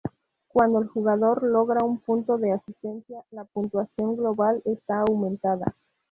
[0.47, 5.75] Cuándo el jugador logra un punto de asistencia, la puntuación global está aumentada.